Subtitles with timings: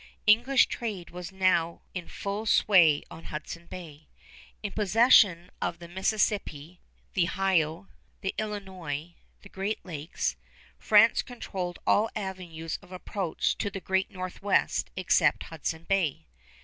[0.25, 4.07] English trade was now in full sway on Hudson Bay.
[4.63, 6.79] In possession of the Mississippi,
[7.13, 7.87] the Ohio,
[8.21, 10.35] the Illinois, the Great Lakes,
[10.79, 16.25] France controlled all avenues of approach to the Great Northwest except Hudson Bay.